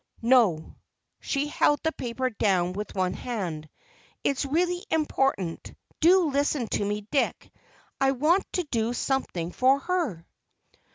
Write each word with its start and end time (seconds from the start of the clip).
"No," 0.23 0.77
she 1.19 1.45
held 1.47 1.83
the 1.83 1.91
paper 1.91 2.31
down 2.31 2.73
with 2.73 2.95
one 2.95 3.13
hand. 3.13 3.69
"It's 4.23 4.45
really 4.45 4.83
important; 4.89 5.75
do 5.99 6.31
listen 6.31 6.65
to 6.69 6.83
me, 6.83 7.01
Dick! 7.11 7.51
I 7.99 8.13
want 8.13 8.51
to 8.53 8.63
do 8.63 8.93
something 8.93 9.51
for 9.51 9.77
her." 9.81 10.25